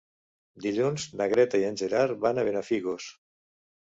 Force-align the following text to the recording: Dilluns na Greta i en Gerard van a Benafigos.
Dilluns 0.65 1.03
na 1.19 1.27
Greta 1.33 1.59
i 1.63 1.65
en 1.67 1.77
Gerard 1.81 2.15
van 2.23 2.39
a 2.39 2.47
Benafigos. 2.49 3.07